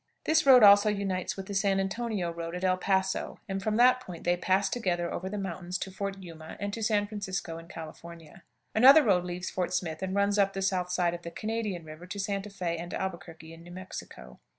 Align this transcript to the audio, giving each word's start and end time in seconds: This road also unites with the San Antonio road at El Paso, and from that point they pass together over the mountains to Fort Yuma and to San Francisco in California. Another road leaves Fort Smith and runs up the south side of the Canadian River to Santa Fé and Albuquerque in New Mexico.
This 0.23 0.47
road 0.47 0.63
also 0.63 0.89
unites 0.89 1.37
with 1.37 1.45
the 1.45 1.53
San 1.53 1.79
Antonio 1.79 2.31
road 2.33 2.55
at 2.55 2.63
El 2.63 2.77
Paso, 2.77 3.37
and 3.47 3.61
from 3.61 3.75
that 3.77 3.99
point 3.99 4.23
they 4.23 4.35
pass 4.35 4.67
together 4.67 5.13
over 5.13 5.29
the 5.29 5.37
mountains 5.37 5.77
to 5.77 5.91
Fort 5.91 6.17
Yuma 6.23 6.57
and 6.59 6.73
to 6.73 6.81
San 6.81 7.05
Francisco 7.05 7.59
in 7.59 7.67
California. 7.67 8.41
Another 8.73 9.03
road 9.03 9.23
leaves 9.25 9.51
Fort 9.51 9.75
Smith 9.75 10.01
and 10.01 10.15
runs 10.15 10.39
up 10.39 10.53
the 10.53 10.63
south 10.63 10.91
side 10.91 11.13
of 11.13 11.21
the 11.21 11.29
Canadian 11.29 11.85
River 11.85 12.07
to 12.07 12.19
Santa 12.19 12.49
Fé 12.49 12.79
and 12.81 12.95
Albuquerque 12.95 13.53
in 13.53 13.61
New 13.61 13.71
Mexico. 13.71 14.39